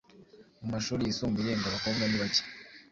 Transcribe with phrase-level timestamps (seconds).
[0.59, 2.43] Mu mashuri yisumbuye ngo abakobwa nibake